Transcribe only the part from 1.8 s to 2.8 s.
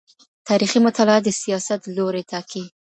لوری ټاکي.